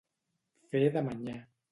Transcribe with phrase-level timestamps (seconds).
[0.71, 1.37] Fer de manyà.